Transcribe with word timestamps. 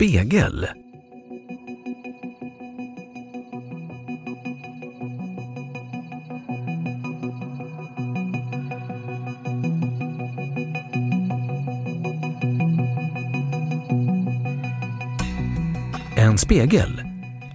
Spegel. 0.00 0.66
En 16.16 16.38
spegel 16.38 17.02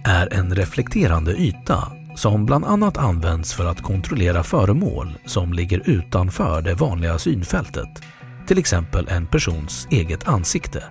är 0.04 0.32
en 0.34 0.54
reflekterande 0.54 1.32
yta 1.32 1.92
som 2.14 2.46
bland 2.46 2.64
annat 2.64 2.96
används 2.96 3.54
för 3.54 3.64
att 3.64 3.82
kontrollera 3.82 4.42
föremål 4.42 5.18
som 5.24 5.52
ligger 5.52 5.90
utanför 5.90 6.62
det 6.62 6.74
vanliga 6.74 7.18
synfältet, 7.18 8.02
till 8.46 8.58
exempel 8.58 9.08
en 9.08 9.26
persons 9.26 9.88
eget 9.90 10.28
ansikte. 10.28 10.82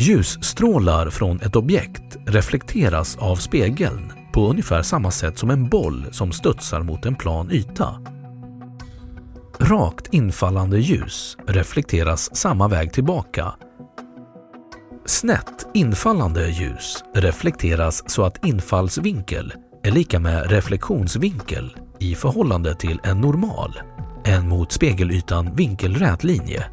Ljusstrålar 0.00 1.10
från 1.10 1.40
ett 1.40 1.56
objekt 1.56 2.16
reflekteras 2.26 3.16
av 3.16 3.36
spegeln 3.36 4.12
på 4.32 4.50
ungefär 4.50 4.82
samma 4.82 5.10
sätt 5.10 5.38
som 5.38 5.50
en 5.50 5.68
boll 5.68 6.06
som 6.10 6.32
studsar 6.32 6.82
mot 6.82 7.06
en 7.06 7.14
plan 7.14 7.50
yta. 7.50 8.00
Rakt 9.58 10.14
infallande 10.14 10.78
ljus 10.78 11.36
reflekteras 11.46 12.36
samma 12.36 12.68
väg 12.68 12.92
tillbaka. 12.92 13.52
Snett 15.06 15.66
infallande 15.74 16.48
ljus 16.50 17.04
reflekteras 17.14 18.10
så 18.10 18.22
att 18.22 18.44
infallsvinkel 18.44 19.52
är 19.82 19.90
lika 19.90 20.20
med 20.20 20.50
reflektionsvinkel 20.50 21.76
i 21.98 22.14
förhållande 22.14 22.74
till 22.74 23.00
en 23.04 23.20
normal, 23.20 23.80
en 24.24 24.48
mot 24.48 24.72
spegelytan 24.72 25.54
vinkelrät 25.56 26.24
linje. 26.24 26.64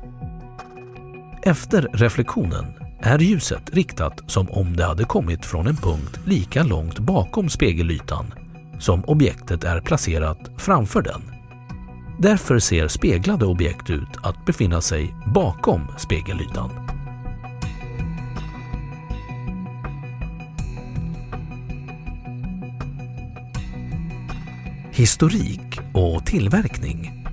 Efter 1.44 1.89
reflektionen 1.94 2.86
är 2.99 3.19
ljuset 3.19 3.73
riktat 3.73 4.23
som 4.27 4.49
om 4.49 4.75
det 4.75 4.85
hade 4.85 5.03
kommit 5.03 5.45
från 5.45 5.67
en 5.67 5.75
punkt 5.75 6.19
lika 6.25 6.63
långt 6.63 6.99
bakom 6.99 7.49
spegelytan 7.49 8.33
som 8.79 9.03
objektet 9.05 9.63
är 9.63 9.81
placerat 9.81 10.51
framför 10.57 11.01
den. 11.01 11.21
Därför 12.19 12.59
ser 12.59 12.87
speglade 12.87 13.45
objekt 13.45 13.89
ut 13.89 14.17
att 14.23 14.45
befinna 14.45 14.81
sig 14.81 15.15
bakom 15.33 15.81
spegelytan. 15.97 16.69
Historik 24.91 25.79
och 25.93 26.25
tillverkning 26.25 27.25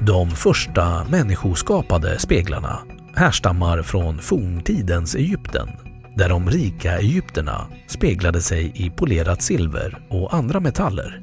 De 0.00 0.30
första 0.30 1.04
människoskapade 1.04 2.18
speglarna 2.18 2.78
härstammar 3.14 3.82
från 3.82 4.18
forntidens 4.18 5.14
Egypten 5.14 5.68
där 6.16 6.28
de 6.28 6.50
rika 6.50 6.98
egyptierna 6.98 7.66
speglade 7.86 8.40
sig 8.40 8.72
i 8.74 8.90
polerat 8.90 9.42
silver 9.42 9.98
och 10.08 10.34
andra 10.34 10.60
metaller. 10.60 11.22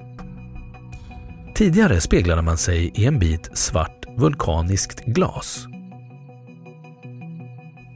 Tidigare 1.56 2.02
speglade 2.02 2.42
man 2.42 2.58
sig 2.58 2.92
i 2.96 3.06
en 3.06 3.20
bit 3.20 3.50
svart 3.58 4.06
vulkaniskt 4.18 5.06
glas. 5.06 5.68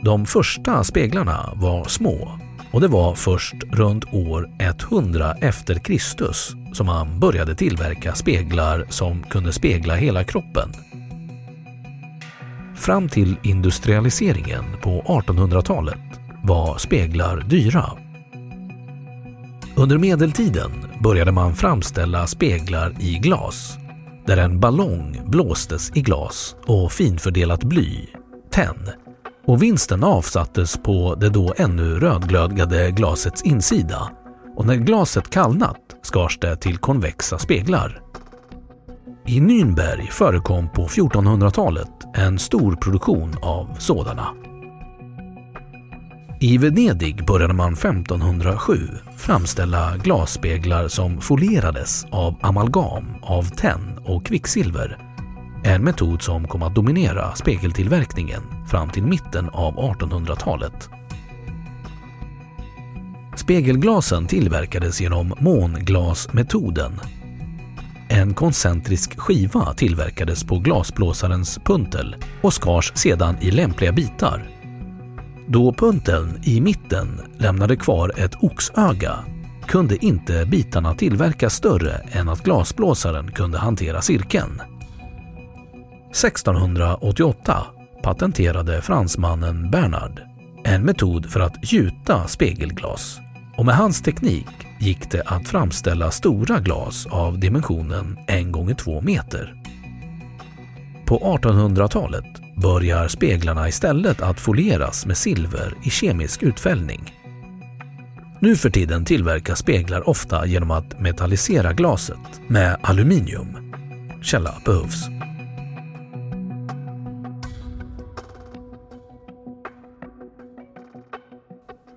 De 0.04 0.26
första 0.26 0.84
speglarna 0.84 1.54
var 1.56 1.86
små 1.86 2.40
och 2.72 2.82
det 2.82 2.88
var 2.88 3.16
först 3.16 3.56
runt 3.72 4.14
år 4.14 4.50
100 4.60 5.34
efter 5.42 5.76
Kristus 5.76 6.56
som 6.74 6.86
man 6.86 7.20
började 7.20 7.56
tillverka 7.56 8.16
speglar 8.16 8.86
som 8.90 9.24
kunde 9.24 9.54
spegla 9.54 9.96
hela 9.96 10.24
kroppen 10.24 10.72
Fram 12.82 13.10
till 13.10 13.38
industrialiseringen 13.44 14.64
på 14.82 15.02
1800-talet 15.02 16.00
var 16.44 16.78
speglar 16.78 17.42
dyra. 17.50 17.86
Under 19.76 19.98
medeltiden 19.98 20.72
började 21.04 21.32
man 21.32 21.56
framställa 21.56 22.28
speglar 22.28 22.96
i 23.00 23.14
glas 23.18 23.78
där 24.28 24.38
en 24.38 24.60
ballong 24.60 25.22
blåstes 25.26 25.92
i 25.96 26.02
glas 26.02 26.56
och 26.66 26.92
finfördelat 26.92 27.64
bly, 27.64 28.08
tenn, 28.52 28.90
och 29.48 29.64
vinsten 29.64 30.04
avsattes 30.04 30.78
på 30.78 31.16
det 31.16 31.30
då 31.30 31.54
ännu 31.58 32.00
rödglödgade 32.00 32.92
glasets 32.92 33.42
insida 33.42 34.12
och 34.58 34.66
när 34.66 34.76
glaset 34.76 35.30
kallnat 35.30 35.78
skars 36.02 36.40
det 36.40 36.56
till 36.56 36.78
konvexa 36.78 37.38
speglar. 37.38 38.02
I 39.26 39.40
Nürnberg 39.40 40.08
förekom 40.12 40.70
på 40.70 40.88
1400-talet 40.88 41.90
en 42.14 42.40
stor 42.40 42.76
produktion 42.76 43.36
av 43.42 43.76
sådana. 43.80 44.28
I 46.40 46.58
Venedig 46.58 47.26
började 47.26 47.54
man 47.54 47.74
1507 47.74 48.76
framställa 49.18 49.98
glasspeglar 49.98 50.88
som 50.88 51.22
folierades 51.22 52.06
av 52.12 52.36
amalgam 52.42 53.06
av 53.22 53.44
tenn 53.44 54.00
och 54.06 54.26
kvicksilver. 54.26 54.98
En 55.64 55.84
metod 55.84 56.22
som 56.22 56.48
kom 56.48 56.64
att 56.64 56.76
dominera 56.76 57.36
spegeltillverkningen 57.36 58.42
fram 58.68 58.90
till 58.90 59.04
mitten 59.04 59.50
av 59.50 59.76
1800-talet. 59.76 60.90
Spegelglasen 63.36 64.28
tillverkades 64.28 65.02
genom 65.02 65.34
månglasmetoden 65.40 67.00
en 68.12 68.34
koncentrisk 68.34 69.20
skiva 69.20 69.74
tillverkades 69.74 70.44
på 70.44 70.60
glasblåsarens 70.60 71.60
puntel 71.66 72.16
och 72.42 72.54
skars 72.54 72.92
sedan 72.96 73.38
i 73.42 73.52
lämpliga 73.52 73.92
bitar. 73.92 74.50
Då 75.48 75.74
punteln 75.74 76.40
i 76.44 76.62
mitten 76.62 77.22
lämnade 77.38 77.76
kvar 77.76 78.12
ett 78.18 78.44
oxöga 78.44 79.20
kunde 79.68 80.06
inte 80.06 80.46
bitarna 80.46 80.94
tillverkas 80.94 81.54
större 81.54 81.94
än 82.12 82.30
att 82.30 82.44
glasblåsaren 82.44 83.32
kunde 83.32 83.58
hantera 83.58 84.02
cirkeln. 84.02 84.62
1688 86.10 87.58
patenterade 88.04 88.82
fransmannen 88.82 89.72
Bernard 89.72 90.22
en 90.64 90.84
metod 90.84 91.32
för 91.32 91.40
att 91.40 91.74
gjuta 91.74 92.28
spegelglas 92.28 93.20
och 93.58 93.66
med 93.66 93.76
hans 93.76 94.02
teknik 94.02 94.48
gick 94.82 95.12
det 95.12 95.22
att 95.26 95.48
framställa 95.48 96.12
stora 96.12 96.60
glas 96.60 97.06
av 97.06 97.40
dimensionen 97.40 98.18
1 98.28 98.52
gånger 98.52 98.74
2 98.74 99.02
meter. 99.02 99.56
På 101.06 101.18
1800-talet 101.20 102.26
börjar 102.62 103.08
speglarna 103.08 103.68
istället 103.68 104.22
att 104.22 104.40
folieras 104.40 105.06
med 105.06 105.18
silver 105.18 105.74
i 105.84 105.90
kemisk 105.90 106.44
utfällning. 106.44 107.14
Nu 108.40 108.56
för 108.56 108.70
tiden 108.70 109.06
tillverkas 109.06 109.60
speglar 109.60 110.10
ofta 110.10 110.46
genom 110.46 110.72
att 110.72 111.00
metallisera 111.00 111.74
glaset 111.74 112.42
med 112.48 112.78
aluminium. 112.82 113.74
Källa 114.22 114.54
behövs. 114.66 115.08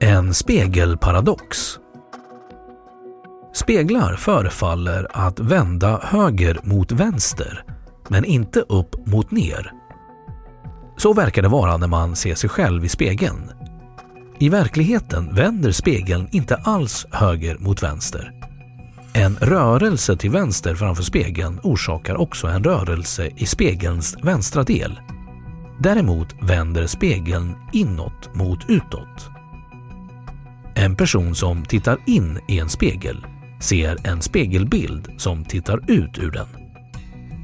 En 0.01 0.35
spegelparadox. 0.35 1.79
Speglar 3.65 4.17
förefaller 4.17 5.07
att 5.13 5.41
vända 5.41 6.01
höger 6.03 6.59
mot 6.63 6.93
vänster, 6.93 7.65
men 8.09 8.25
inte 8.25 8.61
upp 8.61 9.07
mot 9.07 9.31
ner. 9.31 9.73
Så 10.97 11.13
verkar 11.13 11.43
det 11.43 11.49
vara 11.49 11.77
när 11.77 11.87
man 11.87 12.17
ser 12.17 12.35
sig 12.35 12.51
själv 12.51 12.85
i 12.85 12.89
spegeln. 12.89 13.51
I 14.39 14.49
verkligheten 14.49 15.35
vänder 15.35 15.73
spegeln 15.73 16.29
inte 16.33 16.57
alls 16.57 17.07
höger 17.13 17.59
mot 17.59 17.83
vänster. 17.83 18.33
En 19.13 19.37
rörelse 19.37 20.17
till 20.17 20.31
vänster 20.31 20.75
framför 20.75 21.03
spegeln 21.03 21.61
orsakar 21.63 22.17
också 22.17 22.47
en 22.47 22.65
rörelse 22.65 23.31
i 23.37 23.47
spegelns 23.47 24.17
vänstra 24.23 24.63
del. 24.63 25.01
Däremot 25.79 26.35
vänder 26.43 26.87
spegeln 26.87 27.55
inåt 27.73 28.35
mot 28.35 28.59
utåt. 28.69 29.31
En 30.75 30.97
person 30.97 31.35
som 31.35 31.65
tittar 31.65 31.99
in 32.07 32.39
i 32.49 32.59
en 32.59 32.69
spegel 32.69 33.27
ser 33.65 33.97
en 34.07 34.23
spegelbild 34.23 35.09
som 35.17 35.45
tittar 35.45 35.91
ut 35.91 36.19
ur 36.19 36.31
den. 36.31 36.47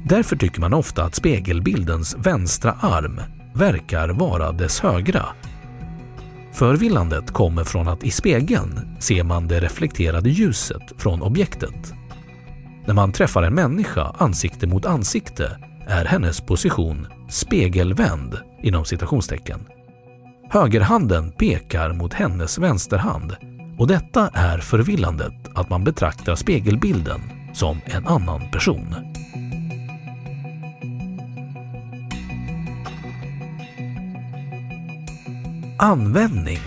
Därför 0.05 0.35
tycker 0.35 0.61
man 0.61 0.73
ofta 0.73 1.03
att 1.03 1.15
spegelbildens 1.15 2.15
vänstra 2.19 2.71
arm 2.71 3.21
verkar 3.53 4.09
vara 4.09 4.51
dess 4.51 4.79
högra. 4.79 5.25
Förvillandet 6.53 7.31
kommer 7.31 7.63
från 7.63 7.87
att 7.87 8.03
i 8.03 8.11
spegeln 8.11 8.97
ser 8.99 9.23
man 9.23 9.47
det 9.47 9.59
reflekterade 9.59 10.29
ljuset 10.29 10.93
från 10.97 11.21
objektet. 11.21 11.93
När 12.85 12.93
man 12.93 13.11
träffar 13.11 13.43
en 13.43 13.53
människa 13.53 14.15
ansikte 14.17 14.67
mot 14.67 14.85
ansikte 14.85 15.57
är 15.87 16.05
hennes 16.05 16.41
position 16.41 17.07
spegelvänd 17.29 18.37
inom 18.63 18.85
citationstecken. 18.85 19.59
Högerhanden 20.49 21.31
pekar 21.31 21.93
mot 21.93 22.13
hennes 22.13 22.57
vänsterhand 22.57 23.35
och 23.81 23.87
detta 23.87 24.29
är 24.33 24.57
förvillandet 24.57 25.33
att 25.55 25.69
man 25.69 25.83
betraktar 25.83 26.35
spegelbilden 26.35 27.21
som 27.53 27.81
en 27.85 28.07
annan 28.07 28.41
person. 28.51 28.95
Användning 35.79 36.59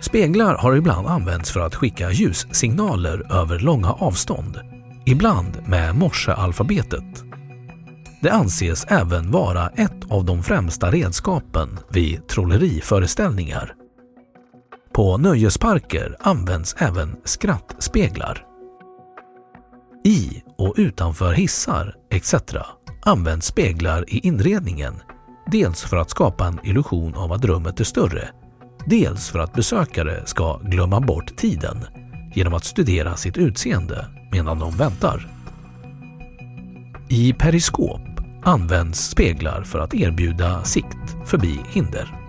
Speglar 0.00 0.54
har 0.54 0.76
ibland 0.76 1.06
använts 1.06 1.50
för 1.52 1.60
att 1.60 1.74
skicka 1.74 2.10
ljussignaler 2.10 3.32
över 3.32 3.58
långa 3.58 3.92
avstånd, 3.92 4.60
ibland 5.06 5.58
med 5.66 5.96
morsealfabetet 5.96 7.24
det 8.22 8.30
anses 8.30 8.84
även 8.88 9.30
vara 9.30 9.68
ett 9.68 10.10
av 10.10 10.24
de 10.24 10.42
främsta 10.42 10.90
redskapen 10.90 11.78
vid 11.88 12.28
trolleriföreställningar. 12.28 13.83
På 14.94 15.18
nöjesparker 15.18 16.16
används 16.20 16.76
även 16.78 17.16
skrattspeglar. 17.24 18.46
I 20.04 20.42
och 20.58 20.74
utanför 20.76 21.32
hissar 21.32 21.94
etc. 22.10 22.34
används 23.02 23.46
speglar 23.46 24.04
i 24.08 24.18
inredningen, 24.18 24.94
dels 25.50 25.82
för 25.82 25.96
att 25.96 26.10
skapa 26.10 26.46
en 26.46 26.60
illusion 26.64 27.14
av 27.14 27.32
att 27.32 27.44
rummet 27.44 27.80
är 27.80 27.84
större, 27.84 28.28
dels 28.86 29.30
för 29.30 29.38
att 29.38 29.52
besökare 29.52 30.22
ska 30.26 30.58
glömma 30.58 31.00
bort 31.00 31.36
tiden 31.36 31.78
genom 32.34 32.54
att 32.54 32.64
studera 32.64 33.16
sitt 33.16 33.36
utseende 33.36 34.06
medan 34.32 34.58
de 34.58 34.76
väntar. 34.76 35.28
I 37.08 37.32
periskop 37.32 38.02
används 38.44 39.00
speglar 39.10 39.62
för 39.62 39.78
att 39.78 39.94
erbjuda 39.94 40.64
sikt 40.64 41.16
förbi 41.26 41.60
hinder. 41.72 42.23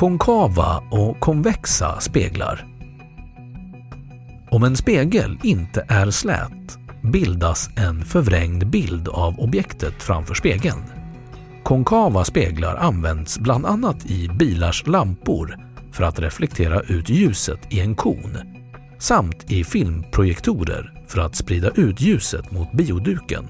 Konkava 0.00 0.82
och 0.90 1.20
konvexa 1.20 2.00
speglar. 2.00 2.66
Om 4.50 4.62
en 4.62 4.76
spegel 4.76 5.38
inte 5.42 5.86
är 5.88 6.10
slät 6.10 6.78
bildas 7.12 7.70
en 7.76 8.04
förvrängd 8.04 8.66
bild 8.66 9.08
av 9.08 9.40
objektet 9.40 10.02
framför 10.02 10.34
spegeln. 10.34 10.82
Konkava 11.62 12.24
speglar 12.24 12.76
används 12.76 13.38
bland 13.38 13.66
annat 13.66 14.06
i 14.06 14.28
bilars 14.28 14.86
lampor 14.86 15.58
för 15.92 16.04
att 16.04 16.18
reflektera 16.18 16.80
ut 16.80 17.08
ljuset 17.08 17.60
i 17.72 17.80
en 17.80 17.94
kon 17.94 18.36
samt 18.98 19.50
i 19.50 19.64
filmprojektorer 19.64 20.92
för 21.06 21.20
att 21.20 21.36
sprida 21.36 21.70
ut 21.70 22.00
ljuset 22.00 22.50
mot 22.50 22.72
bioduken. 22.72 23.48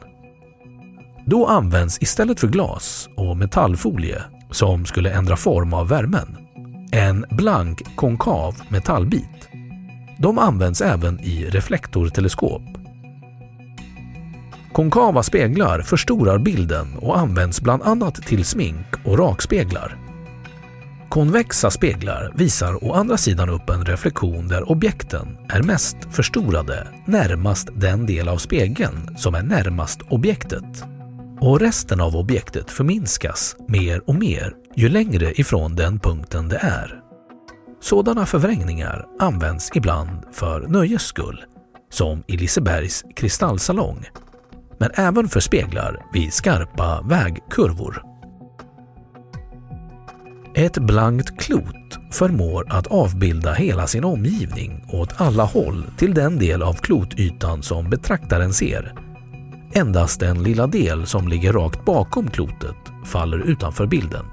Då 1.26 1.46
används 1.46 2.02
istället 2.02 2.40
för 2.40 2.48
glas 2.48 3.08
och 3.16 3.36
metallfolie 3.36 4.22
som 4.50 4.86
skulle 4.86 5.10
ändra 5.10 5.36
form 5.36 5.74
av 5.74 5.88
värmen 5.88 6.36
en 6.92 7.24
blank 7.30 7.96
konkav 7.96 8.56
metallbit. 8.68 9.48
De 10.18 10.38
används 10.38 10.80
även 10.80 11.20
i 11.20 11.44
reflektorteleskop. 11.44 12.62
Konkava 14.72 15.22
speglar 15.22 15.82
förstorar 15.82 16.38
bilden 16.38 16.96
och 16.98 17.18
används 17.18 17.60
bland 17.60 17.82
annat 17.82 18.14
till 18.14 18.44
smink 18.44 18.86
och 19.04 19.18
rakspeglar. 19.18 19.96
Konvexa 21.08 21.70
speglar 21.70 22.32
visar 22.34 22.84
å 22.84 22.92
andra 22.92 23.16
sidan 23.16 23.48
upp 23.48 23.70
en 23.70 23.84
reflektion 23.84 24.48
där 24.48 24.70
objekten 24.70 25.38
är 25.48 25.62
mest 25.62 25.96
förstorade 26.10 26.88
närmast 27.06 27.68
den 27.74 28.06
del 28.06 28.28
av 28.28 28.36
spegeln 28.36 29.16
som 29.16 29.34
är 29.34 29.42
närmast 29.42 30.00
objektet. 30.08 30.84
Och 31.40 31.60
resten 31.60 32.00
av 32.00 32.16
objektet 32.16 32.70
förminskas 32.70 33.56
mer 33.68 34.02
och 34.06 34.14
mer 34.14 34.54
ju 34.76 34.88
längre 34.88 35.40
ifrån 35.40 35.76
den 35.76 35.98
punkten 35.98 36.48
det 36.48 36.56
är. 36.56 37.00
Sådana 37.80 38.26
förvrängningar 38.26 39.06
används 39.18 39.70
ibland 39.74 40.22
för 40.32 40.60
nöjes 40.60 41.02
skull, 41.02 41.44
som 41.90 42.22
i 42.26 42.36
Lisebergs 42.36 43.04
kristallsalong, 43.16 44.08
men 44.78 44.90
även 44.94 45.28
för 45.28 45.40
speglar 45.40 46.06
vid 46.12 46.32
skarpa 46.32 47.02
vägkurvor. 47.02 48.02
Ett 50.54 50.78
blankt 50.78 51.40
klot 51.40 51.98
förmår 52.12 52.66
att 52.68 52.86
avbilda 52.86 53.52
hela 53.52 53.86
sin 53.86 54.04
omgivning 54.04 54.84
åt 54.92 55.20
alla 55.20 55.44
håll 55.44 55.84
till 55.96 56.14
den 56.14 56.38
del 56.38 56.62
av 56.62 56.74
klotytan 56.74 57.62
som 57.62 57.90
betraktaren 57.90 58.52
ser. 58.52 59.09
Endast 59.72 60.20
den 60.20 60.42
lilla 60.42 60.66
del 60.66 61.06
som 61.06 61.28
ligger 61.28 61.52
rakt 61.52 61.84
bakom 61.84 62.30
klotet 62.30 62.76
faller 63.04 63.38
utanför 63.38 63.86
bilden. 63.86 64.26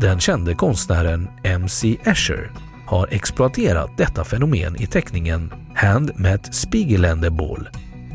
Den 0.00 0.20
kände 0.20 0.54
konstnären 0.54 1.28
M.C. 1.44 1.96
Escher 2.04 2.52
har 2.86 3.08
exploaterat 3.10 3.96
detta 3.96 4.24
fenomen 4.24 4.76
i 4.76 4.86
teckningen 4.86 5.52
Hand 5.74 6.10
met 6.16 6.54
Spiegelende 6.54 7.30
Ball 7.30 7.68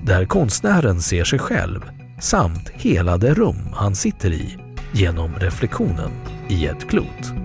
där 0.05 0.25
konstnären 0.25 1.01
ser 1.01 1.23
sig 1.23 1.39
själv 1.39 1.81
samt 2.19 2.69
hela 2.69 3.17
det 3.17 3.33
rum 3.33 3.69
han 3.73 3.95
sitter 3.95 4.31
i 4.31 4.57
genom 4.91 5.35
reflektionen 5.35 6.11
i 6.49 6.65
ett 6.65 6.89
klot. 6.89 7.44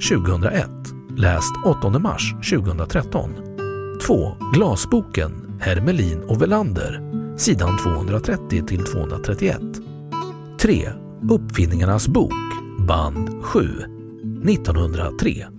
2001. 0.00 0.70
Läst 1.16 1.52
8 1.64 1.98
mars 1.98 2.34
2013. 2.50 3.30
2. 4.06 4.36
Glasboken 4.54 5.48
Hermelin 5.60 6.22
och 6.22 6.42
Velander, 6.42 7.00
sidan 7.36 7.78
230 7.78 8.66
till 8.66 8.84
231. 8.84 9.60
3. 10.60 10.88
Uppfinningarnas 11.30 12.08
bok, 12.08 12.34
band 12.88 13.44
7, 13.44 13.60
1903 14.48 15.57